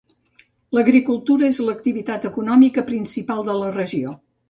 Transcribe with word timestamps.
L'agricultura 0.77 1.47
és 1.53 1.61
l'activitat 1.67 2.27
econòmica 2.33 2.89
principal 2.91 3.49
de 3.53 3.61
la 3.63 3.73
regió. 3.81 4.21